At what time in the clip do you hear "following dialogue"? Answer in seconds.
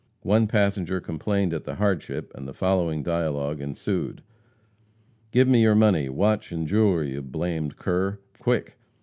2.55-3.61